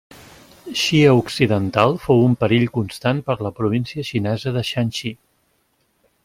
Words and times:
Xia 0.83 1.11
occidental 1.17 1.93
fou 2.05 2.23
un 2.29 2.33
perill 2.45 2.65
constant 2.79 3.21
per 3.29 3.37
la 3.49 3.53
província 3.61 4.07
xinesa 4.09 4.55
de 4.57 4.65
Shanxi. 4.71 5.15